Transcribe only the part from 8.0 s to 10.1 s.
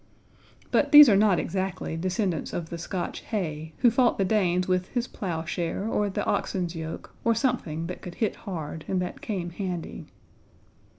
could hit hard and that came handy.